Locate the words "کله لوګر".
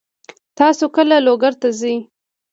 0.95-1.53